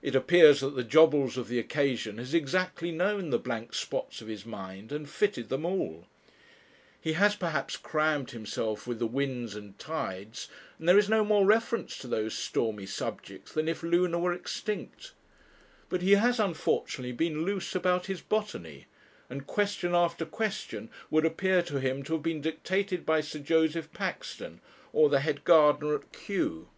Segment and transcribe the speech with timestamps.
[0.00, 4.28] It appears that the Jobbles of the occasion has exactly known the blank spots of
[4.28, 6.06] his mind and fitted them all.
[7.00, 10.46] He has perhaps crammed himself with the winds and tides,
[10.78, 15.14] and there is no more reference to those stormy subjects than if Luna were extinct;
[15.88, 18.86] but he has, unfortunately, been loose about his botany,
[19.28, 23.92] and question after question would appear to him to have been dictated by Sir Joseph
[23.92, 24.60] Paxton
[24.92, 26.68] or the head gardener at Kew.